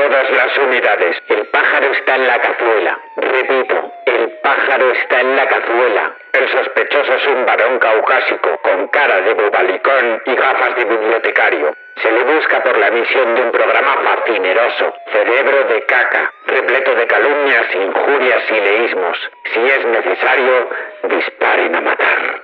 todas 0.00 0.30
las 0.30 0.58
unidades. 0.58 1.16
El 1.28 1.46
pájaro 1.48 1.92
está 1.92 2.16
en 2.16 2.26
la 2.26 2.38
cazuela. 2.40 2.98
Repito, 3.16 3.92
el 4.06 4.30
pájaro 4.42 4.92
está 4.92 5.20
en 5.20 5.36
la 5.36 5.46
cazuela. 5.46 6.14
El 6.32 6.48
sospechoso 6.48 7.14
es 7.14 7.26
un 7.26 7.44
varón 7.44 7.78
caucásico, 7.78 8.58
con 8.62 8.88
cara 8.88 9.20
de 9.20 9.34
bobalicón 9.34 10.22
y 10.24 10.34
gafas 10.34 10.76
de 10.76 10.84
bibliotecario. 10.86 11.74
Se 12.02 12.10
le 12.10 12.22
busca 12.22 12.62
por 12.62 12.78
la 12.78 12.88
emisión 12.88 13.34
de 13.34 13.42
un 13.42 13.52
programa 13.52 13.94
fascineroso, 14.02 14.94
cerebro 15.12 15.64
de 15.64 15.82
caca, 15.84 16.32
repleto 16.46 16.94
de 16.94 17.06
calumnias, 17.06 17.66
injurias 17.74 18.42
y 18.50 18.54
leísmos. 18.54 19.18
Si 19.52 19.60
es 19.60 19.84
necesario, 19.84 20.70
disparen 21.10 21.76
a 21.76 21.80
matar. 21.82 22.42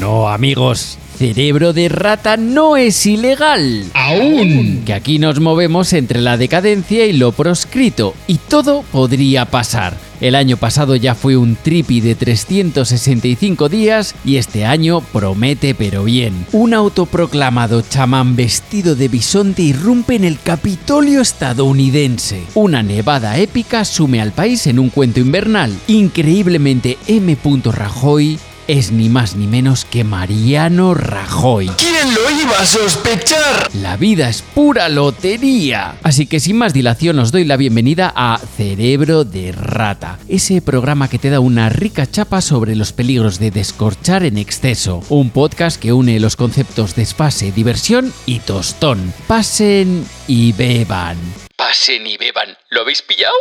No, 0.00 0.28
amigos, 0.28 0.98
cerebro 1.22 1.72
de 1.72 1.88
rata 1.88 2.36
no 2.36 2.76
es 2.76 3.06
ilegal. 3.06 3.84
Aún. 3.94 4.82
Que 4.84 4.92
aquí 4.92 5.20
nos 5.20 5.38
movemos 5.38 5.92
entre 5.92 6.20
la 6.20 6.36
decadencia 6.36 7.06
y 7.06 7.12
lo 7.12 7.30
proscrito, 7.30 8.16
y 8.26 8.38
todo 8.38 8.82
podría 8.90 9.44
pasar. 9.44 9.96
El 10.20 10.34
año 10.34 10.56
pasado 10.56 10.96
ya 10.96 11.14
fue 11.14 11.36
un 11.36 11.54
tripi 11.54 12.00
de 12.00 12.16
365 12.16 13.68
días 13.68 14.16
y 14.24 14.36
este 14.36 14.64
año 14.64 15.00
promete 15.00 15.76
pero 15.76 16.02
bien. 16.02 16.44
Un 16.50 16.74
autoproclamado 16.74 17.82
chamán 17.82 18.34
vestido 18.34 18.96
de 18.96 19.06
bisonte 19.06 19.62
irrumpe 19.62 20.16
en 20.16 20.24
el 20.24 20.40
Capitolio 20.40 21.20
estadounidense. 21.20 22.42
Una 22.54 22.82
nevada 22.82 23.38
épica 23.38 23.84
sume 23.84 24.20
al 24.20 24.32
país 24.32 24.66
en 24.66 24.80
un 24.80 24.90
cuento 24.90 25.20
invernal. 25.20 25.72
Increíblemente 25.86 26.98
M. 27.06 27.36
Rajoy 27.64 28.40
es 28.68 28.92
ni 28.92 29.08
más 29.08 29.36
ni 29.36 29.46
menos 29.46 29.84
que 29.84 30.04
Mariano 30.04 30.94
Rajoy. 30.94 31.68
¿Quién 31.76 32.14
lo 32.14 32.30
iba 32.30 32.58
a 32.58 32.66
sospechar? 32.66 33.68
La 33.74 33.96
vida 33.96 34.28
es 34.28 34.42
pura 34.42 34.88
lotería. 34.88 35.96
Así 36.02 36.26
que 36.26 36.40
sin 36.40 36.56
más 36.56 36.72
dilación 36.72 37.18
os 37.18 37.32
doy 37.32 37.44
la 37.44 37.56
bienvenida 37.56 38.12
a 38.14 38.38
Cerebro 38.56 39.24
de 39.24 39.52
Rata, 39.52 40.18
ese 40.28 40.62
programa 40.62 41.08
que 41.08 41.18
te 41.18 41.30
da 41.30 41.40
una 41.40 41.68
rica 41.68 42.10
chapa 42.10 42.40
sobre 42.40 42.76
los 42.76 42.92
peligros 42.92 43.38
de 43.38 43.50
descorchar 43.50 44.24
en 44.24 44.38
exceso. 44.38 45.02
Un 45.08 45.30
podcast 45.30 45.80
que 45.80 45.92
une 45.92 46.20
los 46.20 46.36
conceptos 46.36 46.94
desfase, 46.94 47.52
diversión 47.52 48.12
y 48.26 48.40
tostón. 48.40 49.12
Pasen 49.26 50.06
y 50.26 50.52
beban. 50.52 51.16
Pasen 51.56 52.06
y 52.06 52.16
beban. 52.16 52.56
¿Lo 52.70 52.82
habéis 52.82 53.02
pillado? 53.02 53.34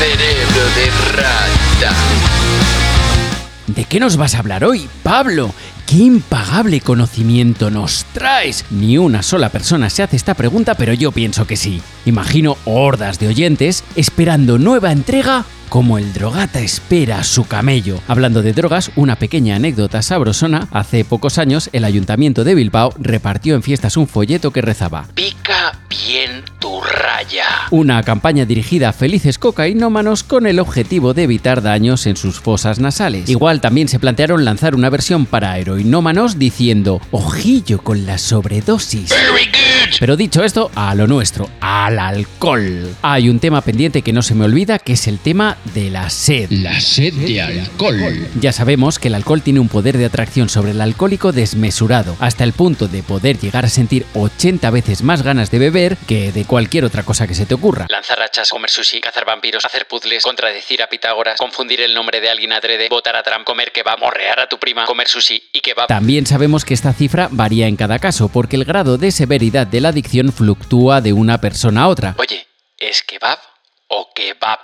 Cerebro 0.00 0.64
de 0.76 0.90
rata. 1.14 1.94
¿De 3.66 3.84
qué 3.84 4.00
nos 4.00 4.16
vas 4.16 4.34
a 4.34 4.38
hablar 4.38 4.64
hoy, 4.64 4.88
Pablo? 5.02 5.52
¿Qué 5.90 5.96
impagable 5.96 6.80
conocimiento 6.80 7.68
nos 7.68 8.04
traes? 8.12 8.64
Ni 8.70 8.96
una 8.96 9.24
sola 9.24 9.48
persona 9.48 9.90
se 9.90 10.04
hace 10.04 10.14
esta 10.14 10.34
pregunta, 10.34 10.76
pero 10.76 10.92
yo 10.92 11.10
pienso 11.10 11.48
que 11.48 11.56
sí. 11.56 11.82
Imagino 12.04 12.56
hordas 12.64 13.18
de 13.18 13.26
oyentes 13.26 13.82
esperando 13.96 14.56
nueva 14.56 14.92
entrega 14.92 15.44
como 15.70 15.98
el 15.98 16.12
drogata 16.12 16.58
espera 16.60 17.22
su 17.22 17.44
camello. 17.44 18.00
Hablando 18.08 18.42
de 18.42 18.52
drogas, 18.52 18.90
una 18.96 19.14
pequeña 19.16 19.54
anécdota 19.54 20.02
sabrosona. 20.02 20.66
Hace 20.72 21.04
pocos 21.04 21.38
años, 21.38 21.70
el 21.72 21.84
ayuntamiento 21.84 22.42
de 22.42 22.56
Bilbao 22.56 22.92
repartió 22.98 23.54
en 23.54 23.62
fiestas 23.62 23.96
un 23.96 24.08
folleto 24.08 24.50
que 24.50 24.62
rezaba 24.62 25.06
Pica 25.14 25.78
bien 25.88 26.42
tu 26.58 26.80
raya. 26.80 27.44
Una 27.70 28.02
campaña 28.02 28.44
dirigida 28.46 28.88
a 28.88 28.92
felices 28.92 29.38
cocainómanos 29.38 30.24
con 30.24 30.46
el 30.46 30.58
objetivo 30.58 31.14
de 31.14 31.22
evitar 31.22 31.62
daños 31.62 32.06
en 32.06 32.16
sus 32.16 32.40
fosas 32.40 32.80
nasales. 32.80 33.28
Igual 33.28 33.60
también 33.60 33.86
se 33.86 34.00
plantearon 34.00 34.44
lanzar 34.44 34.74
una 34.74 34.90
versión 34.90 35.24
para 35.24 35.58
heroinómanos 35.80 36.38
diciendo 36.38 37.00
ojillo 37.10 37.82
con 37.82 38.04
la 38.04 38.18
sobredosis. 38.18 39.10
Pero 39.98 40.16
dicho 40.16 40.44
esto, 40.44 40.70
a 40.74 40.94
lo 40.94 41.06
nuestro, 41.06 41.48
al 41.60 41.98
alcohol. 41.98 42.94
Hay 43.02 43.28
un 43.28 43.40
tema 43.40 43.60
pendiente 43.60 44.02
que 44.02 44.12
no 44.12 44.22
se 44.22 44.34
me 44.34 44.44
olvida, 44.44 44.78
que 44.78 44.92
es 44.92 45.06
el 45.08 45.18
tema 45.18 45.56
de 45.74 45.90
la 45.90 46.10
sed. 46.10 46.50
La 46.50 46.80
sed 46.80 47.14
de 47.14 47.40
alcohol. 47.40 48.28
Ya 48.40 48.52
sabemos 48.52 48.98
que 48.98 49.08
el 49.08 49.14
alcohol 49.14 49.42
tiene 49.42 49.60
un 49.60 49.68
poder 49.68 49.98
de 49.98 50.04
atracción 50.04 50.48
sobre 50.48 50.72
el 50.72 50.80
alcohólico 50.80 51.32
desmesurado, 51.32 52.16
hasta 52.20 52.44
el 52.44 52.52
punto 52.52 52.88
de 52.88 53.02
poder 53.02 53.38
llegar 53.38 53.64
a 53.64 53.68
sentir 53.68 54.06
80 54.14 54.70
veces 54.70 55.02
más 55.02 55.22
ganas 55.22 55.50
de 55.50 55.58
beber 55.58 55.96
que 56.06 56.32
de 56.32 56.44
cualquier 56.44 56.84
otra 56.84 57.02
cosa 57.02 57.26
que 57.26 57.34
se 57.34 57.46
te 57.46 57.54
ocurra. 57.54 57.86
Lanzar 57.88 58.18
rachas, 58.18 58.50
comer 58.50 58.70
sushi, 58.70 59.00
cazar 59.00 59.24
vampiros, 59.24 59.64
hacer 59.64 59.86
puzzles, 59.86 60.22
contradecir 60.22 60.82
a 60.82 60.88
Pitágoras, 60.88 61.38
confundir 61.38 61.80
el 61.80 61.94
nombre 61.94 62.20
de 62.20 62.30
alguien 62.30 62.52
adrede, 62.52 62.88
votar 62.88 63.16
a 63.16 63.22
Trump, 63.22 63.44
comer 63.44 63.72
kebab, 63.72 63.98
morrear 63.98 64.40
a 64.40 64.48
tu 64.48 64.58
prima, 64.58 64.84
comer 64.84 65.08
sushi 65.08 65.42
y 65.52 65.60
kebab. 65.60 65.88
También 65.88 66.26
sabemos 66.26 66.64
que 66.64 66.74
esta 66.74 66.92
cifra 66.92 67.28
varía 67.30 67.66
en 67.66 67.76
cada 67.76 67.98
caso, 67.98 68.28
porque 68.28 68.56
el 68.56 68.64
grado 68.64 68.98
de 68.98 69.10
severidad 69.10 69.66
de 69.66 69.79
la 69.80 69.88
adicción 69.88 70.32
fluctúa 70.32 71.00
de 71.00 71.12
una 71.12 71.40
persona 71.40 71.82
a 71.82 71.88
otra. 71.88 72.14
Oye, 72.18 72.46
¿es 72.78 73.02
kebab 73.02 73.38
o 73.88 74.12
kebab? 74.14 74.60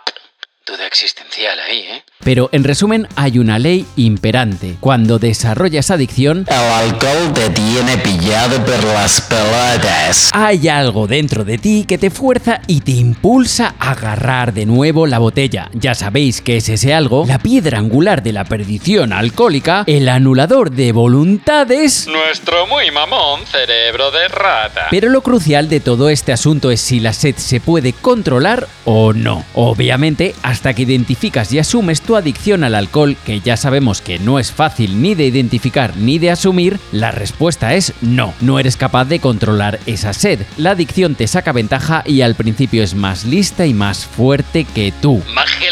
Duda 0.66 0.87
existencial 0.87 1.59
ahí, 1.60 1.78
¿eh? 1.78 2.04
Pero 2.26 2.48
en 2.50 2.64
resumen, 2.64 3.06
hay 3.14 3.38
una 3.38 3.60
ley 3.60 3.87
imperante. 3.94 4.75
Cuando 4.81 5.20
desarrollas 5.20 5.92
adicción, 5.92 6.44
El 6.48 6.56
alcohol 6.56 7.32
te 7.32 7.50
tiene 7.50 7.97
pillado 7.98 8.64
por 8.64 8.82
las 8.82 9.20
pelotas. 9.20 10.31
hay 10.32 10.66
algo 10.66 11.06
dentro 11.06 11.44
de 11.44 11.56
ti 11.56 11.84
que 11.86 11.98
te 11.98 12.10
fuerza 12.10 12.62
y 12.66 12.81
te 12.81 12.91
impulsa 12.91 13.76
a 13.78 13.92
agarrar 13.92 14.53
de 14.53 14.66
nuevo 14.66 15.06
la 15.06 15.20
botella. 15.20 15.70
Ya 15.72 15.94
sabéis 15.94 16.41
que 16.41 16.56
es 16.56 16.69
ese 16.69 16.92
algo, 16.92 17.26
la 17.28 17.38
piedra 17.38 17.78
angular 17.78 18.25
de 18.25 18.32
la 18.32 18.42
perdición 18.42 19.12
alcohólica, 19.12 19.84
el 19.86 20.09
anulador 20.09 20.72
de 20.72 20.91
voluntades. 20.91 22.09
Nuestro 22.09 22.66
muy 22.66 22.91
mamón 22.91 23.42
cerebro 23.47 24.10
de 24.10 24.26
rata. 24.26 24.88
Pero 24.91 25.10
lo 25.10 25.20
crucial 25.20 25.69
de 25.69 25.78
todo 25.78 26.09
este 26.09 26.32
asunto 26.32 26.72
es 26.72 26.81
si 26.81 26.98
la 26.98 27.12
sed 27.12 27.36
se 27.36 27.60
puede 27.60 27.92
controlar 27.92 28.66
o 28.84 29.12
no. 29.12 29.44
Obviamente, 29.54 30.34
hasta 30.42 30.75
que 30.75 30.82
identificas 30.82 31.53
y 31.53 31.60
asumes 31.60 32.00
tu 32.00 32.16
adicción 32.16 32.65
al 32.65 32.75
alcohol, 32.75 33.16
que 33.25 33.41
ya 33.41 33.56
sabemos 33.56 34.00
que 34.00 34.19
no 34.19 34.38
es 34.38 34.53
fácil 34.53 35.00
ni 35.03 35.15
de 35.15 35.27
identificar 35.27 35.97
ni 35.97 36.19
de 36.19 36.31
asumir, 36.31 36.78
la 36.93 37.10
respuesta 37.10 37.75
es 37.75 37.93
no. 38.00 38.34
No 38.41 38.59
eres 38.59 38.77
capaz 38.77 39.04
de 39.06 39.21
controlar 39.21 39.78
esa 39.87 40.12
sed. 40.12 40.41
La 40.56 40.72
adicción 40.72 41.15
te 41.15 41.27
saca 41.27 41.53
ventaja 41.53 42.03
y 42.06 42.22
al 42.22 42.34
principio 42.34 42.82
es 42.82 42.94
más 42.94 43.25
lista 43.25 43.66
y 43.66 43.75
más 43.75 44.06
fuerte 44.06 44.65
que 44.65 44.93
tú. 45.00 45.22
Magia 45.34 45.69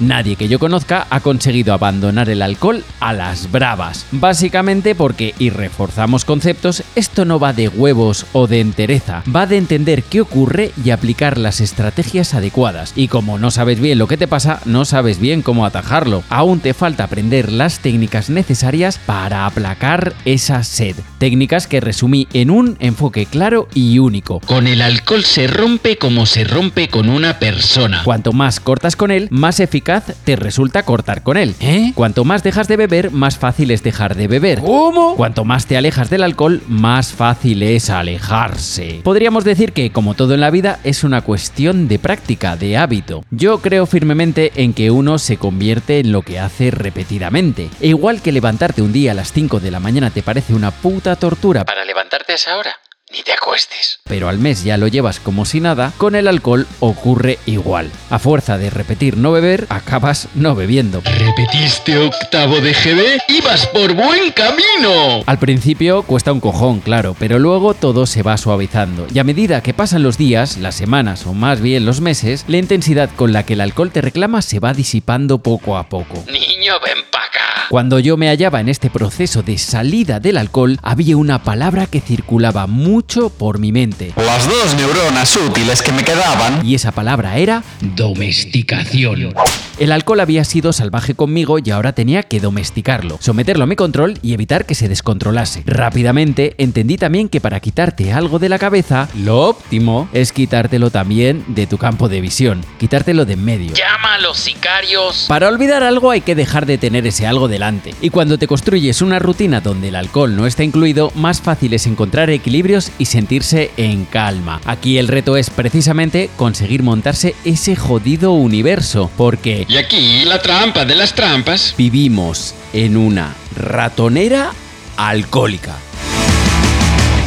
Nadie 0.00 0.36
que 0.36 0.48
yo 0.48 0.58
conozca 0.58 1.06
ha 1.10 1.20
conseguido 1.20 1.72
abandonar 1.72 2.28
el 2.28 2.42
alcohol 2.42 2.84
a 3.00 3.12
las 3.12 3.50
bravas. 3.50 4.06
Básicamente 4.12 4.94
porque, 4.94 5.34
y 5.38 5.50
reforzamos 5.50 6.24
conceptos, 6.24 6.82
esto 6.94 7.24
no 7.24 7.38
va 7.38 7.52
de 7.52 7.68
huevos 7.68 8.26
o 8.32 8.46
de 8.46 8.60
entereza, 8.60 9.22
va 9.34 9.46
de 9.46 9.56
entender 9.56 10.02
qué 10.02 10.20
ocurre 10.20 10.72
y 10.84 10.90
aplicar 10.90 11.38
las 11.38 11.60
estrategias 11.60 12.34
adecuadas. 12.34 12.92
Y 12.96 13.08
como 13.08 13.38
no 13.38 13.50
sabes 13.50 13.80
bien 13.80 13.98
lo 13.98 14.08
que 14.08 14.16
te 14.16 14.28
pasa, 14.28 14.60
no 14.64 14.84
sabes 14.84 15.18
bien 15.18 15.42
cómo 15.42 15.66
atajarlo. 15.66 16.22
Aún 16.28 16.60
te 16.60 16.74
falta 16.74 17.04
aprender 17.04 17.50
las 17.52 17.80
técnicas 17.80 18.30
necesarias 18.30 18.98
para 18.98 19.46
aplacar 19.46 20.14
esa 20.24 20.62
sed. 20.62 20.96
Técnicas 21.18 21.66
que 21.66 21.80
resumí 21.80 22.28
en 22.32 22.50
un 22.50 22.76
enfoque 22.80 23.26
claro 23.26 23.68
y 23.74 23.98
único. 23.98 24.40
Con 24.40 24.66
el 24.66 24.82
alcohol 24.82 25.24
se 25.24 25.46
rompe 25.46 25.96
como 25.96 26.26
se 26.26 26.44
rompe 26.44 26.88
con 26.88 27.08
una 27.08 27.38
persona. 27.38 28.02
Cuanto 28.04 28.32
más 28.32 28.60
cortas 28.60 28.96
con 28.96 29.10
él, 29.10 29.28
más 29.30 29.60
eficaz 29.60 29.77
te 29.80 30.36
resulta 30.36 30.82
cortar 30.82 31.22
con 31.22 31.36
él. 31.36 31.54
¿Eh? 31.60 31.92
Cuanto 31.94 32.24
más 32.24 32.42
dejas 32.42 32.68
de 32.68 32.76
beber, 32.76 33.10
más 33.10 33.38
fácil 33.38 33.70
es 33.70 33.82
dejar 33.82 34.14
de 34.14 34.28
beber. 34.28 34.60
¿Cómo? 34.60 35.16
Cuanto 35.16 35.44
más 35.44 35.66
te 35.66 35.76
alejas 35.76 36.10
del 36.10 36.22
alcohol, 36.22 36.62
más 36.68 37.12
fácil 37.12 37.62
es 37.62 37.90
alejarse. 37.90 39.00
Podríamos 39.02 39.44
decir 39.44 39.72
que, 39.72 39.90
como 39.90 40.14
todo 40.14 40.34
en 40.34 40.40
la 40.40 40.50
vida, 40.50 40.80
es 40.84 41.04
una 41.04 41.22
cuestión 41.22 41.88
de 41.88 41.98
práctica, 41.98 42.56
de 42.56 42.76
hábito. 42.76 43.24
Yo 43.30 43.58
creo 43.58 43.86
firmemente 43.86 44.52
en 44.56 44.74
que 44.74 44.90
uno 44.90 45.18
se 45.18 45.36
convierte 45.36 46.00
en 46.00 46.12
lo 46.12 46.22
que 46.22 46.38
hace 46.38 46.70
repetidamente. 46.70 47.70
E 47.80 47.88
igual 47.88 48.22
que 48.22 48.32
levantarte 48.32 48.82
un 48.82 48.92
día 48.92 49.12
a 49.12 49.14
las 49.14 49.32
5 49.32 49.60
de 49.60 49.70
la 49.70 49.80
mañana 49.80 50.10
te 50.10 50.22
parece 50.22 50.54
una 50.54 50.70
puta 50.70 51.16
tortura, 51.16 51.64
Para 51.64 51.84
levantarte 51.84 52.32
a 52.32 52.34
esa 52.36 52.56
hora, 52.56 52.72
ni 53.12 53.22
te 53.22 53.32
acuestes. 53.32 54.00
pero 54.04 54.28
al 54.28 54.38
mes 54.38 54.64
ya 54.64 54.76
lo 54.76 54.88
llevas 54.88 55.20
como 55.20 55.44
si 55.44 55.60
nada, 55.60 55.92
con 55.96 56.14
el 56.14 56.28
alcohol 56.28 56.66
ocurre 56.80 57.38
igual. 57.46 57.90
A 58.10 58.18
fuerza 58.18 58.56
de 58.58 58.70
repetir 58.70 59.16
no 59.16 59.32
beber, 59.32 59.66
acabas 59.68 60.28
no 60.34 60.54
bebiendo. 60.54 61.02
¿Repetiste 61.04 61.98
octavo 61.98 62.60
de 62.60 62.72
GB? 62.72 63.20
¡Ibas 63.28 63.66
por 63.68 63.94
buen 63.94 64.32
camino! 64.32 65.22
Al 65.26 65.38
principio 65.38 66.02
cuesta 66.02 66.32
un 66.32 66.40
cojón, 66.40 66.80
claro, 66.80 67.16
pero 67.18 67.38
luego 67.38 67.74
todo 67.74 68.06
se 68.06 68.22
va 68.22 68.36
suavizando. 68.36 69.06
Y 69.12 69.18
a 69.18 69.24
medida 69.24 69.62
que 69.62 69.74
pasan 69.74 70.02
los 70.02 70.16
días, 70.18 70.56
las 70.58 70.74
semanas 70.74 71.26
o 71.26 71.34
más 71.34 71.60
bien 71.60 71.84
los 71.84 72.00
meses, 72.00 72.44
la 72.48 72.58
intensidad 72.58 73.10
con 73.16 73.32
la 73.32 73.44
que 73.44 73.54
el 73.54 73.60
alcohol 73.60 73.90
te 73.90 74.00
reclama 74.00 74.42
se 74.42 74.60
va 74.60 74.72
disipando 74.74 75.38
poco 75.38 75.76
a 75.76 75.88
poco. 75.88 76.24
Niño, 76.26 76.74
ven 76.84 77.04
pa' 77.10 77.24
acá. 77.24 77.66
Cuando 77.68 77.98
yo 77.98 78.16
me 78.16 78.28
hallaba 78.28 78.60
en 78.60 78.68
este 78.70 78.88
proceso 78.88 79.42
de 79.42 79.58
salida 79.58 80.20
del 80.20 80.38
alcohol, 80.38 80.78
había 80.82 81.16
una 81.18 81.42
palabra 81.42 81.86
que 81.86 82.00
circulaba 82.00 82.66
muy 82.66 82.97
mucho 82.98 83.30
por 83.30 83.60
mi 83.60 83.70
mente. 83.70 84.12
Las 84.16 84.48
dos 84.48 84.74
neuronas 84.74 85.36
útiles 85.36 85.82
que 85.82 85.92
me 85.92 86.02
quedaban. 86.02 86.66
Y 86.66 86.74
esa 86.74 86.90
palabra 86.90 87.36
era 87.38 87.62
Domesticación. 87.80 89.34
el 89.78 89.92
alcohol 89.92 90.18
había 90.18 90.42
sido 90.42 90.72
salvaje 90.72 91.14
conmigo 91.14 91.60
y 91.64 91.70
ahora 91.70 91.92
tenía 91.92 92.24
que 92.24 92.40
domesticarlo, 92.40 93.18
someterlo 93.20 93.62
a 93.62 93.66
mi 93.68 93.76
control 93.76 94.18
y 94.20 94.32
evitar 94.32 94.66
que 94.66 94.74
se 94.74 94.88
descontrolase. 94.88 95.62
Rápidamente 95.64 96.56
entendí 96.58 96.96
también 96.96 97.28
que 97.28 97.40
para 97.40 97.60
quitarte 97.60 98.12
algo 98.12 98.40
de 98.40 98.48
la 98.48 98.58
cabeza, 98.58 99.08
lo 99.14 99.42
óptimo 99.42 100.08
es 100.12 100.32
quitártelo 100.32 100.90
también 100.90 101.44
de 101.46 101.68
tu 101.68 101.78
campo 101.78 102.08
de 102.08 102.20
visión, 102.20 102.64
quitártelo 102.80 103.26
de 103.26 103.34
en 103.34 103.44
medio. 103.44 103.74
Llama 103.74 104.14
a 104.14 104.18
los 104.18 104.38
sicarios. 104.38 105.26
Para 105.28 105.46
olvidar 105.46 105.84
algo 105.84 106.10
hay 106.10 106.22
que 106.22 106.34
dejar 106.34 106.66
de 106.66 106.78
tener 106.78 107.06
ese 107.06 107.28
algo 107.28 107.46
delante. 107.46 107.94
Y 108.00 108.10
cuando 108.10 108.38
te 108.38 108.48
construyes 108.48 109.02
una 109.02 109.20
rutina 109.20 109.60
donde 109.60 109.88
el 109.88 109.94
alcohol 109.94 110.34
no 110.34 110.48
está 110.48 110.64
incluido, 110.64 111.12
más 111.14 111.40
fácil 111.40 111.74
es 111.74 111.86
encontrar 111.86 112.28
equilibrios 112.30 112.87
y 112.98 113.04
sentirse 113.06 113.70
en 113.76 114.04
calma. 114.04 114.60
Aquí 114.64 114.98
el 114.98 115.08
reto 115.08 115.36
es 115.36 115.50
precisamente 115.50 116.30
conseguir 116.36 116.82
montarse 116.82 117.34
ese 117.44 117.76
jodido 117.76 118.32
universo, 118.32 119.10
porque 119.16 119.66
Y 119.68 119.76
aquí 119.76 120.24
la 120.24 120.40
trampa 120.40 120.84
de 120.84 120.94
las 120.94 121.14
trampas. 121.14 121.74
vivimos 121.76 122.54
en 122.72 122.96
una 122.96 123.34
ratonera 123.56 124.52
alcohólica. 124.96 125.76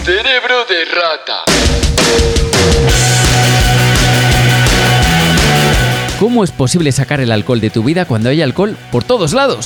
Cerebro 0.06 0.66
de 0.68 0.86
rata. 0.86 1.44
¿Cómo 6.20 6.44
es 6.44 6.52
posible 6.52 6.92
sacar 6.92 7.20
el 7.20 7.32
alcohol 7.32 7.60
de 7.60 7.72
tu 7.72 7.84
vida 7.84 8.06
cuando 8.06 8.30
hay 8.30 8.42
alcohol 8.44 8.78
por 8.92 9.04
todos 9.04 9.34
lados? 9.34 9.66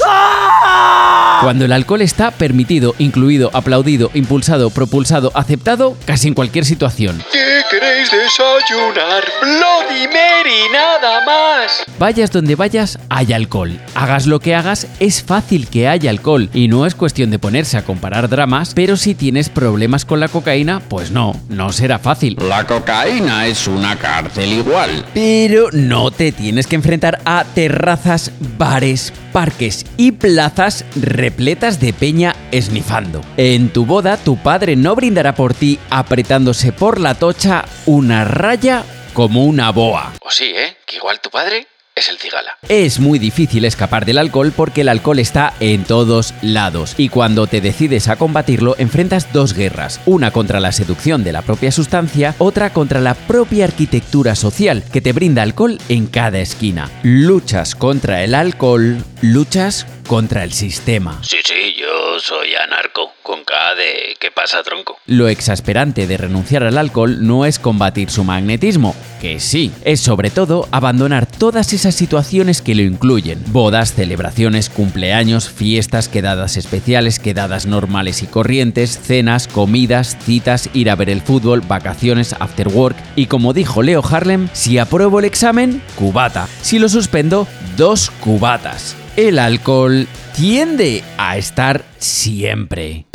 Cuando 1.46 1.66
el 1.66 1.74
alcohol 1.74 2.02
está 2.02 2.32
permitido, 2.32 2.96
incluido, 2.98 3.52
aplaudido, 3.54 4.10
impulsado, 4.16 4.72
propulsado, 4.72 5.30
aceptado, 5.36 5.96
casi 6.04 6.28
en 6.28 6.34
cualquier 6.34 6.66
situación. 6.66 7.22
¿Qué 7.32 7.62
queréis 7.80 8.10
desayunar? 8.10 9.24
Bloody 9.42 10.08
Mary, 10.08 10.62
nada 10.72 11.26
más. 11.26 11.84
Vayas 12.00 12.32
donde 12.32 12.56
vayas, 12.56 12.98
hay 13.10 13.34
alcohol. 13.34 13.80
Hagas 13.96 14.28
lo 14.28 14.40
que 14.40 14.56
hagas, 14.56 14.88
es 15.00 15.22
fácil 15.24 15.68
que 15.68 15.88
haya 15.88 16.10
alcohol. 16.10 16.50
Y 16.54 16.68
no 16.68 16.86
es 16.86 16.96
cuestión 16.96 17.32
de 17.32 17.40
ponerse 17.40 17.78
a 17.78 17.84
comparar 17.84 18.30
dramas, 18.30 18.74
pero 18.74 18.96
si 18.96 19.14
tienes 19.14 19.50
problemas 19.50 20.06
con 20.06 20.20
la 20.20 20.30
cocaína, 20.30 20.80
pues 20.88 21.12
no, 21.12 21.34
no 21.50 21.72
será 21.74 22.00
fácil. 22.00 22.38
La 22.48 22.66
cocaína 22.66 23.48
es 23.48 23.68
una 23.68 23.98
cárcel 23.98 24.54
igual. 24.54 25.06
Pero 25.14 25.68
no 25.72 26.12
te 26.12 26.32
tienes 26.32 26.68
que 26.68 26.76
enfrentar 26.76 27.20
a 27.26 27.44
terrazas, 27.44 28.32
bares, 28.58 29.12
parques 29.34 29.86
y 29.98 30.14
plazas 30.14 30.86
repletas 30.96 31.82
de 31.82 31.92
peña 31.92 32.36
esnifando. 32.52 33.20
En 33.36 33.68
tu 33.68 33.86
boda, 33.86 34.16
tu 34.16 34.38
padre 34.38 34.78
no 34.78 34.96
brindará 34.96 35.36
por 35.36 35.54
ti 35.54 35.78
apretándose 35.90 36.72
por 36.72 37.02
la 37.02 37.16
tocha 37.16 37.65
una 37.86 38.26
raya 38.26 38.84
como 39.14 39.46
una 39.46 39.72
boa. 39.72 40.14
O 40.22 40.32
sí, 40.32 40.52
¿eh? 40.56 40.78
Que 40.86 40.98
igual 40.98 41.20
tu 41.22 41.30
padre 41.30 41.68
es 41.96 42.10
el 42.10 42.18
cigala. 42.18 42.58
Es 42.68 43.00
muy 43.00 43.20
difícil 43.20 43.64
escapar 43.64 44.06
del 44.06 44.18
alcohol 44.18 44.52
porque 44.54 44.82
el 44.82 44.90
alcohol 44.90 45.20
está 45.20 45.54
en 45.62 45.86
todos 45.86 46.34
lados 46.42 46.94
y 46.98 47.08
cuando 47.08 47.48
te 47.48 47.62
decides 47.62 48.10
a 48.10 48.18
combatirlo 48.18 48.76
enfrentas 48.78 49.32
dos 49.32 49.54
guerras, 49.54 50.02
una 50.06 50.32
contra 50.32 50.60
la 50.60 50.74
seducción 50.74 51.24
de 51.24 51.32
la 51.32 51.42
propia 51.42 51.72
sustancia, 51.72 52.36
otra 52.38 52.74
contra 52.74 53.00
la 53.00 53.14
propia 53.14 53.64
arquitectura 53.64 54.36
social 54.36 54.84
que 54.92 55.00
te 55.00 55.14
brinda 55.14 55.42
alcohol 55.42 55.78
en 55.88 56.08
cada 56.08 56.40
esquina. 56.40 56.92
Luchas 57.04 57.76
contra 57.76 58.24
el 58.26 58.36
alcohol, 58.36 58.98
luchas 59.22 59.88
contra 60.08 60.44
el 60.44 60.54
sistema. 60.54 61.20
Sí, 61.24 61.38
sí, 61.44 61.76
yo 61.80 62.20
soy 62.20 62.56
anarco. 62.56 63.12
Con 63.22 63.44
K 63.44 63.74
de 63.76 64.16
¿qué 64.20 64.30
pasa, 64.30 64.62
tronco? 64.62 65.00
Lo 65.08 65.28
exasperante 65.28 66.06
de 66.06 66.18
renunciar 66.18 66.64
al 66.64 66.78
alcohol 66.78 67.26
no 67.26 67.46
es 67.46 67.58
combatir 67.58 68.12
su 68.12 68.24
magnetismo, 68.24 68.96
que 69.20 69.40
sí, 69.40 69.72
es 69.84 70.00
sobre 70.00 70.30
todo 70.30 70.68
abandonar 70.72 71.26
todas 71.26 71.74
esas 71.74 71.96
situaciones 71.96 72.62
que 72.62 72.76
lo 72.76 72.84
incluyen. 72.84 73.44
Bodas, 73.48 73.96
celebraciones, 73.96 74.70
cumpleaños, 74.70 75.50
fiestas, 75.50 76.08
quedadas 76.08 76.56
especiales, 76.56 77.18
quedadas 77.18 77.66
normales 77.66 78.22
y 78.22 78.28
corrientes, 78.28 79.00
cenas, 79.02 79.48
comidas, 79.48 80.18
citas, 80.24 80.70
ir 80.74 80.92
a 80.92 80.96
ver 80.96 81.10
el 81.10 81.22
fútbol, 81.22 81.62
vacaciones, 81.62 82.36
after 82.40 82.68
work 82.68 82.96
y 83.16 83.26
como 83.26 83.54
dijo 83.54 83.82
Leo 83.82 84.04
Harlem, 84.08 84.50
si 84.54 84.78
apruebo 84.78 85.18
el 85.18 85.26
examen, 85.26 85.82
cubata. 85.96 86.48
Si 86.62 86.78
lo 86.78 86.90
suspendo, 86.90 87.48
dos 87.76 88.12
cubatas. 88.20 88.96
El 89.18 89.40
alcohol 89.40 90.10
tiende 90.36 91.02
a 91.18 91.38
estar 91.38 91.86
siempre. 92.00 93.06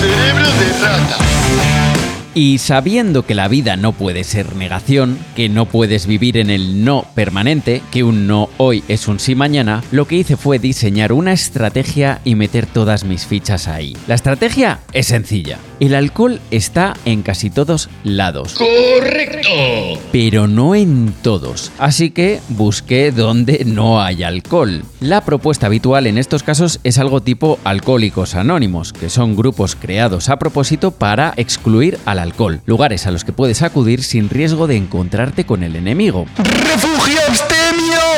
Cerebro 0.00 0.46
de 0.46 0.72
rata. 0.82 1.18
Y 2.34 2.58
sabiendo 2.58 3.24
que 3.24 3.34
la 3.36 3.46
vida 3.48 3.76
no 3.76 3.92
puede 3.92 4.24
ser 4.24 4.56
negación, 4.56 5.16
que 5.36 5.48
no 5.48 5.64
puedes 5.66 6.06
vivir 6.06 6.36
en 6.36 6.50
el 6.50 6.84
no 6.84 7.06
permanente, 7.14 7.82
que 7.90 8.02
un 8.02 8.26
no 8.26 8.50
hoy 8.58 8.84
es 8.88 9.08
un 9.08 9.20
sí 9.20 9.34
mañana, 9.34 9.82
lo 9.90 10.06
que 10.06 10.16
hice 10.16 10.36
fue 10.36 10.58
diseñar 10.58 11.12
una 11.12 11.32
estrategia 11.32 12.20
y 12.24 12.34
meter 12.34 12.66
todas 12.66 13.04
mis 13.04 13.26
fichas 13.26 13.68
ahí. 13.68 13.96
La 14.06 14.16
estrategia 14.16 14.80
es 14.92 15.06
sencilla. 15.06 15.58
El 15.78 15.94
alcohol 15.94 16.40
está 16.50 16.94
en 17.04 17.22
casi 17.22 17.50
todos 17.50 17.88
lados. 18.02 18.54
Correcto. 18.54 19.48
pero 20.10 20.46
no 20.46 20.74
en 20.74 21.14
todos. 21.22 21.70
Así 21.78 22.10
que 22.10 22.40
busqué 22.48 23.12
donde 23.12 23.64
no 23.66 24.00
hay 24.00 24.22
alcohol. 24.22 24.82
La 25.00 25.22
propuesta 25.24 25.66
habitual 25.66 26.06
en 26.06 26.16
estos 26.18 26.42
casos 26.42 26.80
es 26.84 26.98
algo 26.98 27.20
tipo 27.20 27.58
Alcohólicos 27.64 28.34
Anónimos, 28.34 28.92
que 28.92 29.10
son 29.10 29.36
grupos 29.36 29.76
creados 29.76 30.28
a 30.30 30.38
propósito 30.38 30.90
para 30.92 31.34
excluir 31.36 31.98
al 32.06 32.18
alcohol, 32.18 32.60
lugares 32.64 33.06
a 33.06 33.10
los 33.10 33.24
que 33.24 33.32
puedes 33.32 33.62
acudir 33.62 34.02
sin 34.02 34.30
riesgo 34.30 34.66
de 34.66 34.76
encontrarte 34.76 35.44
con 35.44 35.62
el 35.62 35.76
enemigo. 35.76 36.26
¡Refugio 36.38 37.18
abstemio! 37.28 37.65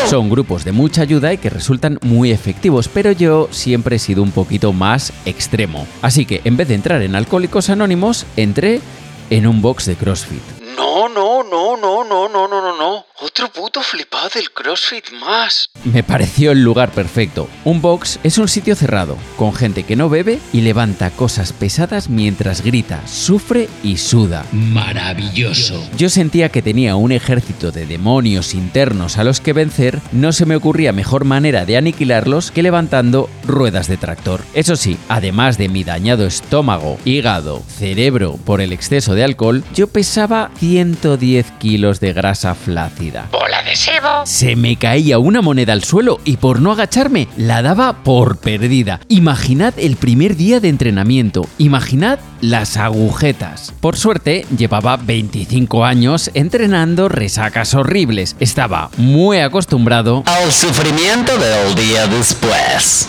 Son 0.08 0.30
grupos 0.30 0.64
de 0.64 0.72
mucha 0.72 1.02
ayuda 1.02 1.34
y 1.34 1.36
que 1.36 1.50
resultan 1.50 1.98
muy 2.00 2.30
efectivos, 2.30 2.88
pero 2.88 3.12
yo 3.12 3.46
siempre 3.50 3.96
he 3.96 3.98
sido 3.98 4.22
un 4.22 4.30
poquito 4.30 4.72
más 4.72 5.12
extremo. 5.26 5.86
Así 6.00 6.24
que 6.24 6.40
en 6.44 6.56
vez 6.56 6.68
de 6.68 6.76
entrar 6.76 7.02
en 7.02 7.14
Alcohólicos 7.14 7.68
Anónimos, 7.68 8.24
entré 8.34 8.80
en 9.28 9.46
un 9.46 9.60
box 9.60 9.84
de 9.84 9.96
CrossFit. 9.96 10.40
No, 10.78 11.10
no, 11.10 11.44
no, 11.44 11.76
no, 11.76 12.04
no, 12.04 12.26
no, 12.26 12.48
no, 12.48 12.62
no, 12.62 12.78
no. 12.78 13.04
Otro 13.38 13.52
puto 13.52 13.82
flipado 13.82 14.30
del 14.34 14.50
CrossFit 14.50 15.12
más. 15.12 15.70
Me 15.84 16.02
pareció 16.02 16.50
el 16.50 16.64
lugar 16.64 16.90
perfecto. 16.90 17.48
Un 17.64 17.80
box 17.80 18.18
es 18.24 18.36
un 18.36 18.48
sitio 18.48 18.74
cerrado, 18.74 19.16
con 19.36 19.54
gente 19.54 19.84
que 19.84 19.94
no 19.94 20.08
bebe 20.08 20.40
y 20.52 20.62
levanta 20.62 21.10
cosas 21.10 21.52
pesadas 21.52 22.08
mientras 22.08 22.64
grita, 22.64 23.06
sufre 23.06 23.68
y 23.84 23.98
suda. 23.98 24.44
Maravilloso. 24.50 25.80
Yo 25.96 26.10
sentía 26.10 26.48
que 26.48 26.62
tenía 26.62 26.96
un 26.96 27.12
ejército 27.12 27.70
de 27.70 27.86
demonios 27.86 28.54
internos 28.54 29.18
a 29.18 29.24
los 29.24 29.40
que 29.40 29.52
vencer, 29.52 30.00
no 30.10 30.32
se 30.32 30.44
me 30.44 30.56
ocurría 30.56 30.92
mejor 30.92 31.24
manera 31.24 31.64
de 31.64 31.76
aniquilarlos 31.76 32.50
que 32.50 32.64
levantando 32.64 33.30
ruedas 33.46 33.86
de 33.86 33.98
tractor. 33.98 34.42
Eso 34.52 34.74
sí, 34.74 34.98
además 35.08 35.58
de 35.58 35.68
mi 35.68 35.84
dañado 35.84 36.26
estómago, 36.26 36.98
hígado, 37.04 37.62
cerebro 37.68 38.36
por 38.44 38.60
el 38.60 38.72
exceso 38.72 39.14
de 39.14 39.22
alcohol, 39.22 39.62
yo 39.76 39.86
pesaba 39.86 40.50
110 40.58 41.52
kilos 41.60 42.00
de 42.00 42.12
grasa 42.12 42.56
flácida. 42.56 43.27
Bola 43.30 43.62
de 43.62 43.76
sebo. 43.76 44.24
Se 44.24 44.56
me 44.56 44.76
caía 44.76 45.18
una 45.18 45.42
moneda 45.42 45.72
al 45.72 45.84
suelo 45.84 46.20
y 46.24 46.38
por 46.38 46.60
no 46.60 46.72
agacharme 46.72 47.28
la 47.36 47.62
daba 47.62 48.02
por 48.02 48.38
perdida. 48.38 49.00
Imaginad 49.08 49.74
el 49.76 49.96
primer 49.96 50.36
día 50.36 50.60
de 50.60 50.68
entrenamiento, 50.68 51.46
imaginad 51.58 52.18
las 52.40 52.76
agujetas. 52.76 53.74
Por 53.80 53.96
suerte 53.96 54.46
llevaba 54.56 54.96
25 54.96 55.84
años 55.84 56.30
entrenando 56.34 57.08
resacas 57.08 57.74
horribles. 57.74 58.36
Estaba 58.40 58.90
muy 58.96 59.38
acostumbrado 59.38 60.22
Al 60.26 60.52
sufrimiento 60.52 61.32
del 61.38 61.74
día 61.74 62.06
después. 62.06 63.08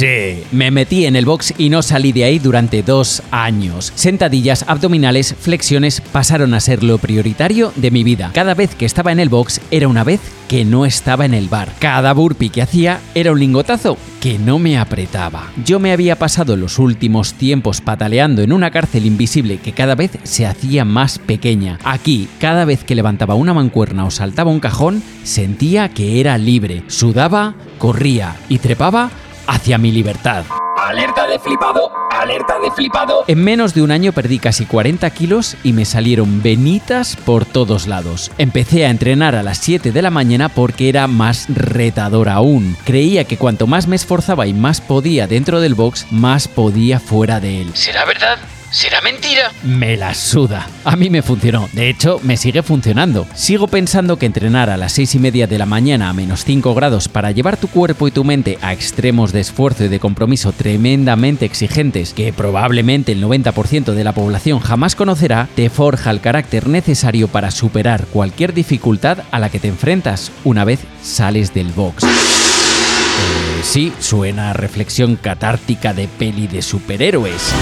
Sí, 0.00 0.44
me 0.50 0.70
metí 0.70 1.04
en 1.04 1.14
el 1.14 1.26
box 1.26 1.52
y 1.58 1.68
no 1.68 1.82
salí 1.82 2.12
de 2.12 2.24
ahí 2.24 2.38
durante 2.38 2.82
dos 2.82 3.22
años. 3.30 3.92
Sentadillas, 3.96 4.64
abdominales, 4.66 5.34
flexiones 5.38 6.00
pasaron 6.00 6.54
a 6.54 6.60
ser 6.60 6.82
lo 6.82 6.96
prioritario 6.96 7.70
de 7.76 7.90
mi 7.90 8.02
vida. 8.02 8.30
Cada 8.32 8.54
vez 8.54 8.74
que 8.74 8.86
estaba 8.86 9.12
en 9.12 9.20
el 9.20 9.28
box 9.28 9.60
era 9.70 9.88
una 9.88 10.02
vez 10.02 10.22
que 10.48 10.64
no 10.64 10.86
estaba 10.86 11.26
en 11.26 11.34
el 11.34 11.50
bar. 11.50 11.74
Cada 11.80 12.14
burpee 12.14 12.48
que 12.48 12.62
hacía 12.62 12.98
era 13.14 13.32
un 13.32 13.40
lingotazo 13.40 13.98
que 14.22 14.38
no 14.38 14.58
me 14.58 14.78
apretaba. 14.78 15.52
Yo 15.66 15.78
me 15.78 15.92
había 15.92 16.16
pasado 16.16 16.56
los 16.56 16.78
últimos 16.78 17.34
tiempos 17.34 17.82
pataleando 17.82 18.40
en 18.40 18.54
una 18.54 18.70
cárcel 18.70 19.04
invisible 19.04 19.58
que 19.58 19.72
cada 19.72 19.96
vez 19.96 20.12
se 20.22 20.46
hacía 20.46 20.86
más 20.86 21.18
pequeña. 21.18 21.78
Aquí, 21.84 22.26
cada 22.38 22.64
vez 22.64 22.84
que 22.84 22.94
levantaba 22.94 23.34
una 23.34 23.52
mancuerna 23.52 24.06
o 24.06 24.10
saltaba 24.10 24.50
un 24.50 24.60
cajón, 24.60 25.02
sentía 25.24 25.90
que 25.90 26.20
era 26.20 26.38
libre. 26.38 26.84
Sudaba, 26.86 27.54
corría 27.76 28.36
y 28.48 28.60
trepaba 28.60 29.10
hacia 29.50 29.78
mi 29.78 29.90
libertad. 29.90 30.44
Alerta 30.78 31.26
de 31.26 31.38
flipado, 31.38 31.90
alerta 32.10 32.58
de 32.60 32.70
flipado. 32.70 33.24
En 33.26 33.42
menos 33.42 33.74
de 33.74 33.82
un 33.82 33.90
año 33.90 34.12
perdí 34.12 34.38
casi 34.38 34.64
40 34.64 35.10
kilos 35.10 35.56
y 35.64 35.72
me 35.72 35.84
salieron 35.84 36.40
venitas 36.40 37.16
por 37.16 37.44
todos 37.44 37.86
lados. 37.86 38.30
Empecé 38.38 38.86
a 38.86 38.90
entrenar 38.90 39.34
a 39.34 39.42
las 39.42 39.58
7 39.58 39.90
de 39.90 40.02
la 40.02 40.10
mañana 40.10 40.48
porque 40.48 40.88
era 40.88 41.06
más 41.08 41.46
retador 41.48 42.28
aún. 42.28 42.76
Creía 42.84 43.24
que 43.24 43.36
cuanto 43.36 43.66
más 43.66 43.88
me 43.88 43.96
esforzaba 43.96 44.46
y 44.46 44.54
más 44.54 44.80
podía 44.80 45.26
dentro 45.26 45.60
del 45.60 45.74
box, 45.74 46.06
más 46.10 46.46
podía 46.46 47.00
fuera 47.00 47.40
de 47.40 47.62
él. 47.62 47.70
¿Será 47.74 48.04
verdad? 48.04 48.38
¿Será 48.70 49.00
mentira? 49.00 49.50
Me 49.64 49.96
la 49.96 50.14
suda. 50.14 50.68
A 50.84 50.94
mí 50.94 51.10
me 51.10 51.22
funcionó. 51.22 51.68
De 51.72 51.88
hecho, 51.88 52.20
me 52.22 52.36
sigue 52.36 52.62
funcionando. 52.62 53.26
Sigo 53.34 53.66
pensando 53.66 54.16
que 54.16 54.26
entrenar 54.26 54.70
a 54.70 54.76
las 54.76 54.92
6 54.92 55.16
y 55.16 55.18
media 55.18 55.48
de 55.48 55.58
la 55.58 55.66
mañana 55.66 56.08
a 56.08 56.12
menos 56.12 56.44
5 56.44 56.72
grados 56.72 57.08
para 57.08 57.32
llevar 57.32 57.56
tu 57.56 57.66
cuerpo 57.66 58.06
y 58.06 58.12
tu 58.12 58.22
mente 58.22 58.58
a 58.62 58.72
extremos 58.72 59.32
de 59.32 59.40
esfuerzo 59.40 59.84
y 59.84 59.88
de 59.88 59.98
compromiso 59.98 60.52
tremendamente 60.52 61.46
exigentes 61.46 62.14
que 62.14 62.32
probablemente 62.32 63.10
el 63.10 63.24
90% 63.24 63.92
de 63.92 64.04
la 64.04 64.12
población 64.12 64.60
jamás 64.60 64.94
conocerá, 64.94 65.48
te 65.56 65.68
forja 65.68 66.12
el 66.12 66.20
carácter 66.20 66.68
necesario 66.68 67.26
para 67.26 67.50
superar 67.50 68.06
cualquier 68.06 68.54
dificultad 68.54 69.24
a 69.32 69.40
la 69.40 69.48
que 69.48 69.58
te 69.58 69.66
enfrentas 69.66 70.30
una 70.44 70.64
vez 70.64 70.78
sales 71.02 71.52
del 71.52 71.72
box. 71.72 72.04
Eh, 72.04 73.62
sí, 73.62 73.92
suena 73.98 74.50
a 74.50 74.52
reflexión 74.52 75.16
catártica 75.16 75.92
de 75.92 76.06
peli 76.06 76.46
de 76.46 76.62
superhéroes. 76.62 77.52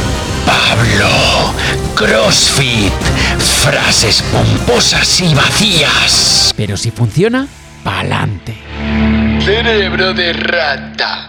Pablo, 0.69 1.55
CrossFit, 1.95 2.93
frases 3.39 4.21
pomposas 4.31 5.19
y 5.23 5.35
vacías. 5.35 6.53
Pero 6.59 6.77
si 6.77 6.91
funciona, 6.91 7.49
pa'lante. 7.83 8.55
Cerebro 9.43 10.13
de 10.13 10.35
rata. 10.35 11.28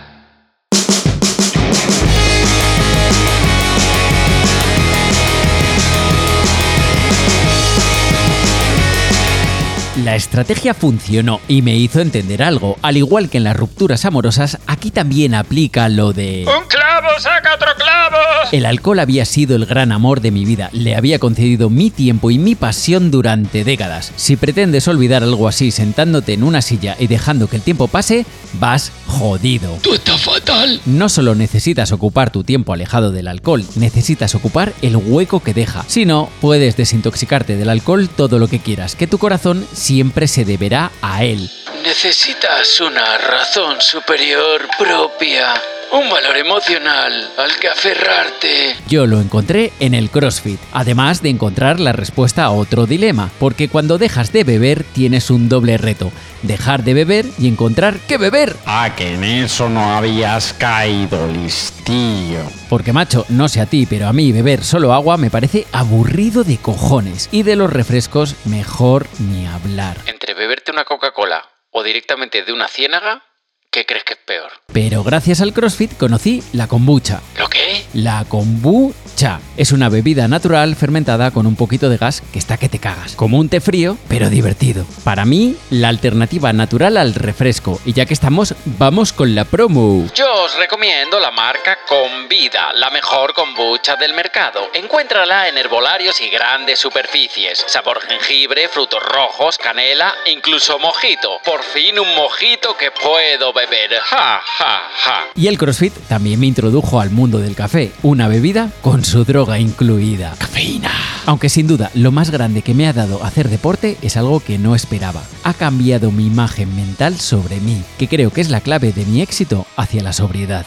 La 10.03 10.15
estrategia 10.15 10.73
funcionó 10.73 11.41
y 11.49 11.61
me 11.61 11.75
hizo 11.75 11.99
entender 11.99 12.41
algo. 12.41 12.77
Al 12.81 12.95
igual 12.95 13.29
que 13.29 13.37
en 13.37 13.43
las 13.43 13.57
rupturas 13.57 14.05
amorosas, 14.05 14.57
aquí 14.65 14.91
también 14.91 15.33
aplica 15.33 15.89
lo 15.89 16.13
de... 16.13 16.45
¡Un 16.47 16.67
clavo 16.67 17.07
saca 17.19 17.55
otro 17.55 17.67
clavo! 17.75 18.15
El 18.53 18.65
alcohol 18.65 18.99
había 18.99 19.25
sido 19.25 19.57
el 19.57 19.65
gran 19.65 19.91
amor 19.91 20.21
de 20.21 20.31
mi 20.31 20.45
vida, 20.45 20.69
le 20.71 20.95
había 20.95 21.19
concedido 21.19 21.69
mi 21.69 21.89
tiempo 21.89 22.31
y 22.31 22.37
mi 22.37 22.55
pasión 22.55 23.11
durante 23.11 23.65
décadas. 23.65 24.13
Si 24.15 24.37
pretendes 24.37 24.87
olvidar 24.87 25.21
algo 25.21 25.49
así 25.49 25.69
sentándote 25.69 26.31
en 26.33 26.43
una 26.43 26.61
silla 26.61 26.95
y 26.97 27.07
dejando 27.07 27.47
que 27.47 27.57
el 27.57 27.61
tiempo 27.61 27.89
pase, 27.89 28.25
vas 28.53 28.93
jodido. 29.09 29.77
Tú 29.81 29.93
estás 29.93 30.21
fatal. 30.21 30.81
No 30.85 31.09
solo 31.09 31.35
necesitas 31.35 31.91
ocupar 31.91 32.31
tu 32.31 32.43
tiempo 32.43 32.73
alejado 32.73 33.11
del 33.11 33.27
alcohol, 33.27 33.65
necesitas 33.75 34.35
ocupar 34.35 34.73
el 34.81 34.95
hueco 34.95 35.41
que 35.41 35.53
deja. 35.53 35.83
Si 35.87 36.05
no, 36.05 36.29
puedes 36.39 36.77
desintoxicarte 36.77 37.57
del 37.57 37.69
alcohol 37.69 38.09
todo 38.09 38.39
lo 38.39 38.47
que 38.47 38.59
quieras, 38.59 38.95
que 38.95 39.07
tu 39.07 39.17
corazón 39.17 39.65
siempre 39.73 40.27
se 40.27 40.45
deberá 40.45 40.91
a 41.01 41.25
él. 41.25 41.49
Necesitas 41.83 42.81
una 42.81 43.17
razón 43.17 43.79
superior 43.79 44.67
propia. 44.77 45.53
Un 45.91 46.09
valor 46.09 46.37
emocional 46.37 47.31
al 47.37 47.55
que 47.57 47.67
aferrarte. 47.67 48.75
Yo 48.87 49.07
lo 49.07 49.19
encontré 49.19 49.71
en 49.79 49.93
el 49.93 50.09
CrossFit, 50.09 50.59
además 50.71 51.23
de 51.23 51.29
encontrar 51.29 51.79
la 51.79 51.93
respuesta 51.93 52.43
a 52.43 52.51
otro 52.51 52.85
dilema, 52.85 53.31
porque 53.39 53.69
cuando 53.69 53.97
dejas 53.97 54.31
de 54.31 54.43
beber 54.43 54.83
tienes 54.83 55.29
un 55.29 55.47
doble 55.47 55.77
reto, 55.77 56.11
dejar 56.43 56.83
de 56.83 56.93
beber 56.93 57.25
y 57.39 57.47
encontrar 57.47 57.97
qué 58.07 58.17
beber. 58.17 58.55
Ah, 58.65 58.93
que 58.95 59.13
en 59.13 59.23
eso 59.23 59.69
no 59.69 59.95
habías 59.95 60.53
caído, 60.53 61.27
listillo. 61.27 62.43
Porque 62.69 62.93
macho, 62.93 63.25
no 63.29 63.47
sé 63.47 63.61
a 63.61 63.65
ti, 63.65 63.87
pero 63.89 64.07
a 64.07 64.13
mí 64.13 64.31
beber 64.31 64.63
solo 64.63 64.93
agua 64.93 65.17
me 65.17 65.31
parece 65.31 65.65
aburrido 65.71 66.43
de 66.43 66.57
cojones, 66.57 67.29
y 67.31 67.43
de 67.43 67.55
los 67.55 67.71
refrescos 67.71 68.35
mejor 68.45 69.07
ni 69.17 69.47
hablar. 69.47 69.97
Entre 70.05 70.33
beberte 70.33 70.71
una 70.71 70.83
Coca-Cola 70.83 71.43
o 71.71 71.83
directamente 71.83 72.43
de 72.43 72.53
una 72.53 72.67
ciénaga, 72.67 73.23
¿qué 73.71 73.85
crees 73.85 74.03
que 74.03 74.13
es 74.13 74.19
peor? 74.25 74.51
Pero 74.73 75.03
gracias 75.03 75.41
al 75.41 75.53
CrossFit 75.53 75.97
conocí 75.97 76.43
la 76.53 76.67
kombucha. 76.67 77.21
¿Lo 77.37 77.47
qué? 77.47 77.85
La 77.93 78.25
kombucha 78.27 79.39
es 79.57 79.71
una 79.71 79.89
bebida 79.89 80.27
natural 80.27 80.75
fermentada 80.75 81.31
con 81.31 81.45
un 81.45 81.55
poquito 81.55 81.89
de 81.89 81.97
gas 81.97 82.21
que 82.31 82.39
está 82.39 82.57
que 82.57 82.69
te 82.69 82.79
cagas. 82.79 83.15
Como 83.15 83.37
un 83.37 83.49
té 83.49 83.61
frío, 83.61 83.97
pero 84.07 84.29
divertido. 84.29 84.85
Para 85.03 85.25
mí, 85.25 85.55
la 85.69 85.89
alternativa 85.89 86.53
natural 86.53 86.97
al 86.97 87.13
refresco. 87.13 87.79
Y 87.85 87.93
ya 87.93 88.05
que 88.05 88.13
estamos, 88.13 88.55
vamos 88.65 89.11
con 89.11 89.35
la 89.35 89.45
promo. 89.45 90.07
Yo 90.15 90.43
os 90.43 90.55
recomiendo 90.55 91.19
la 91.19 91.31
marca 91.31 91.79
Convida, 91.87 92.71
la 92.73 92.89
mejor 92.91 93.33
kombucha 93.33 93.95
del 93.95 94.13
mercado. 94.13 94.69
Encuéntrala 94.73 95.47
en 95.49 95.57
herbolarios 95.57 96.21
y 96.21 96.29
grandes 96.29 96.79
superficies. 96.79 97.65
Sabor 97.67 98.01
jengibre, 98.01 98.69
frutos 98.69 99.01
rojos, 99.03 99.57
canela 99.57 100.13
e 100.25 100.31
incluso 100.31 100.79
mojito. 100.79 101.39
Por 101.43 101.63
fin 101.63 101.99
un 101.99 102.15
mojito 102.15 102.77
que 102.77 102.91
puedo 102.91 103.51
beber. 103.59 103.99
Ja, 104.01 104.41
ja, 104.57 104.81
ja. 105.03 105.23
Y 105.35 105.47
el 105.47 105.57
CrossFit 105.57 105.93
también 106.07 106.39
me 106.39 106.47
introdujo 106.47 106.99
al 106.99 107.09
mundo 107.09 107.39
del 107.39 107.55
café, 107.55 107.91
una 108.03 108.27
bebida 108.27 108.69
con 108.81 109.03
su 109.03 109.25
droga 109.25 109.59
incluida. 109.59 110.35
Cafeína. 110.37 110.91
Aunque 111.25 111.49
sin 111.49 111.67
duda 111.67 111.91
lo 111.93 112.11
más 112.11 112.29
grande 112.31 112.61
que 112.61 112.73
me 112.73 112.87
ha 112.87 112.93
dado 112.93 113.23
hacer 113.23 113.49
deporte 113.49 113.97
es 114.01 114.17
algo 114.17 114.39
que 114.39 114.57
no 114.57 114.75
esperaba. 114.75 115.21
Ha 115.43 115.53
cambiado 115.53 116.11
mi 116.11 116.25
imagen 116.25 116.75
mental 116.75 117.19
sobre 117.19 117.59
mí, 117.59 117.83
que 117.97 118.07
creo 118.07 118.31
que 118.31 118.41
es 118.41 118.49
la 118.49 118.61
clave 118.61 118.93
de 118.93 119.05
mi 119.05 119.21
éxito 119.21 119.65
hacia 119.75 120.03
la 120.03 120.13
sobriedad. 120.13 120.65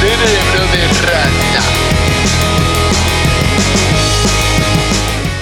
Cerebro 0.00 0.66
de 0.72 0.88
rata. 1.06 1.87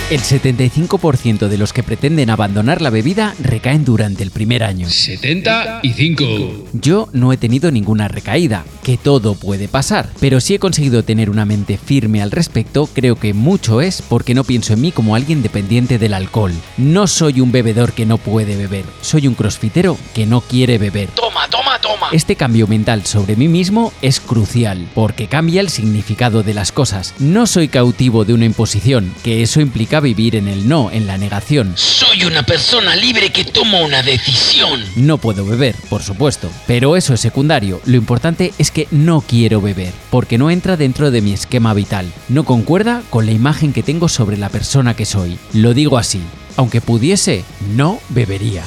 El 0.08 0.20
75% 0.20 1.48
de 1.48 1.58
los 1.58 1.72
que 1.72 1.82
pretenden 1.82 2.30
abandonar 2.30 2.80
la 2.80 2.90
bebida 2.90 3.34
recaen 3.40 3.84
durante 3.84 4.22
el 4.22 4.30
primer 4.30 4.62
año. 4.62 4.88
75. 4.88 6.68
Yo 6.74 7.08
no 7.12 7.32
he 7.32 7.36
tenido 7.36 7.72
ninguna 7.72 8.06
recaída, 8.06 8.64
que 8.84 8.98
todo 8.98 9.34
puede 9.34 9.66
pasar, 9.66 10.08
pero 10.20 10.38
si 10.40 10.54
he 10.54 10.60
conseguido 10.60 11.02
tener 11.02 11.28
una 11.28 11.44
mente 11.44 11.76
firme 11.76 12.22
al 12.22 12.30
respecto, 12.30 12.86
creo 12.86 13.16
que 13.16 13.34
mucho 13.34 13.80
es 13.80 14.00
porque 14.00 14.32
no 14.32 14.44
pienso 14.44 14.74
en 14.74 14.82
mí 14.82 14.92
como 14.92 15.16
alguien 15.16 15.42
dependiente 15.42 15.98
del 15.98 16.14
alcohol. 16.14 16.52
No 16.76 17.08
soy 17.08 17.40
un 17.40 17.50
bebedor 17.50 17.92
que 17.92 18.06
no 18.06 18.16
puede 18.16 18.56
beber, 18.56 18.84
soy 19.00 19.26
un 19.26 19.34
crossfitero 19.34 19.98
que 20.14 20.24
no 20.24 20.40
quiere 20.40 20.78
beber. 20.78 21.08
Toma, 21.16 21.48
toma, 21.50 21.80
toma. 21.80 22.06
Este 22.12 22.36
cambio 22.36 22.68
mental 22.68 23.04
sobre 23.06 23.34
mí 23.34 23.48
mismo 23.48 23.92
es 24.02 24.20
crucial, 24.20 24.86
porque 24.94 25.26
cambia 25.26 25.60
el 25.60 25.68
significado 25.68 26.44
de 26.44 26.54
las 26.54 26.70
cosas. 26.70 27.12
No 27.18 27.48
soy 27.48 27.66
cautivo 27.66 28.24
de 28.24 28.34
una 28.34 28.44
imposición, 28.44 29.12
que 29.24 29.42
eso 29.42 29.60
implica 29.60 29.95
vivir 30.00 30.36
en 30.36 30.48
el 30.48 30.68
no, 30.68 30.90
en 30.90 31.06
la 31.06 31.18
negación. 31.18 31.72
Soy 31.76 32.24
una 32.24 32.44
persona 32.44 32.96
libre 32.96 33.30
que 33.30 33.44
toma 33.44 33.80
una 33.80 34.02
decisión. 34.02 34.84
No 34.96 35.18
puedo 35.18 35.44
beber, 35.44 35.74
por 35.88 36.02
supuesto, 36.02 36.50
pero 36.66 36.96
eso 36.96 37.14
es 37.14 37.20
secundario. 37.20 37.80
Lo 37.84 37.96
importante 37.96 38.52
es 38.58 38.70
que 38.70 38.88
no 38.90 39.20
quiero 39.20 39.60
beber, 39.60 39.92
porque 40.10 40.38
no 40.38 40.50
entra 40.50 40.76
dentro 40.76 41.10
de 41.10 41.20
mi 41.20 41.32
esquema 41.32 41.74
vital. 41.74 42.12
No 42.28 42.44
concuerda 42.44 43.02
con 43.10 43.26
la 43.26 43.32
imagen 43.32 43.72
que 43.72 43.82
tengo 43.82 44.08
sobre 44.08 44.36
la 44.36 44.48
persona 44.48 44.94
que 44.94 45.04
soy. 45.06 45.38
Lo 45.52 45.74
digo 45.74 45.98
así. 45.98 46.22
Aunque 46.56 46.80
pudiese, 46.80 47.44
no 47.74 48.00
bebería. 48.08 48.62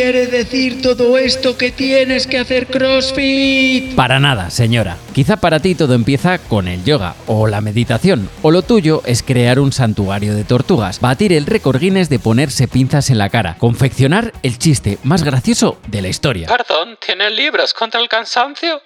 ¿Quiere 0.00 0.28
decir 0.28 0.80
todo 0.80 1.18
esto 1.18 1.58
que 1.58 1.72
tienes 1.72 2.26
que 2.26 2.38
hacer 2.38 2.68
CrossFit? 2.68 3.94
Para 3.94 4.18
nada, 4.18 4.48
señora. 4.48 4.96
Quizá 5.12 5.36
para 5.36 5.60
ti 5.60 5.74
todo 5.74 5.92
empieza 5.92 6.38
con 6.38 6.68
el 6.68 6.82
yoga 6.84 7.16
o 7.26 7.46
la 7.46 7.60
meditación, 7.60 8.30
o 8.40 8.50
lo 8.50 8.62
tuyo 8.62 9.02
es 9.04 9.22
crear 9.22 9.60
un 9.60 9.72
santuario 9.72 10.34
de 10.34 10.44
tortugas, 10.44 11.02
batir 11.02 11.34
el 11.34 11.44
récord 11.44 11.78
Guinness 11.78 12.08
de 12.08 12.18
ponerse 12.18 12.66
pinzas 12.66 13.10
en 13.10 13.18
la 13.18 13.28
cara, 13.28 13.56
confeccionar 13.58 14.32
el 14.42 14.58
chiste 14.58 14.96
más 15.02 15.22
gracioso 15.22 15.78
de 15.88 16.00
la 16.00 16.08
historia. 16.08 16.48
Perdón, 16.48 16.96
¿tienen 17.04 17.36
libros 17.36 17.74
contra 17.74 18.00
el 18.00 18.08
cansancio? 18.08 18.80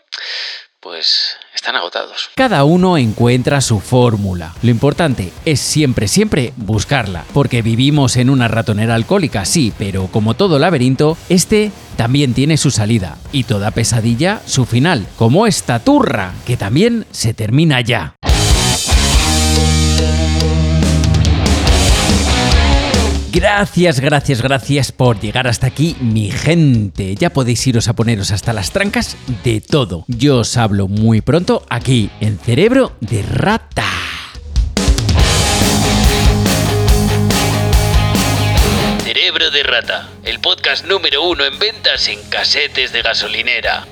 Pues 0.84 1.38
están 1.54 1.76
agotados. 1.76 2.28
Cada 2.34 2.62
uno 2.64 2.98
encuentra 2.98 3.62
su 3.62 3.80
fórmula. 3.80 4.54
Lo 4.60 4.70
importante 4.70 5.32
es 5.46 5.58
siempre, 5.58 6.08
siempre 6.08 6.52
buscarla. 6.58 7.24
Porque 7.32 7.62
vivimos 7.62 8.18
en 8.18 8.28
una 8.28 8.48
ratonera 8.48 8.94
alcohólica, 8.94 9.46
sí, 9.46 9.72
pero 9.78 10.08
como 10.08 10.34
todo 10.34 10.58
laberinto, 10.58 11.16
este 11.30 11.72
también 11.96 12.34
tiene 12.34 12.58
su 12.58 12.70
salida. 12.70 13.16
Y 13.32 13.44
toda 13.44 13.70
pesadilla 13.70 14.42
su 14.44 14.66
final. 14.66 15.06
Como 15.16 15.46
esta 15.46 15.78
turra, 15.78 16.34
que 16.44 16.58
también 16.58 17.06
se 17.12 17.32
termina 17.32 17.80
ya. 17.80 18.14
Gracias, 23.34 23.98
gracias, 23.98 24.42
gracias 24.42 24.92
por 24.92 25.18
llegar 25.18 25.48
hasta 25.48 25.66
aquí, 25.66 25.96
mi 25.98 26.30
gente. 26.30 27.16
Ya 27.16 27.30
podéis 27.30 27.66
iros 27.66 27.88
a 27.88 27.92
poneros 27.92 28.30
hasta 28.30 28.52
las 28.52 28.70
trancas 28.70 29.16
de 29.42 29.60
todo. 29.60 30.04
Yo 30.06 30.38
os 30.38 30.56
hablo 30.56 30.86
muy 30.86 31.20
pronto 31.20 31.66
aquí 31.68 32.10
en 32.20 32.38
Cerebro 32.38 32.92
de 33.00 33.22
Rata. 33.22 33.88
Cerebro 39.02 39.50
de 39.50 39.62
Rata, 39.64 40.10
el 40.22 40.38
podcast 40.38 40.86
número 40.86 41.28
uno 41.28 41.44
en 41.44 41.58
ventas 41.58 42.06
en 42.06 42.22
casetes 42.30 42.92
de 42.92 43.02
gasolinera. 43.02 43.84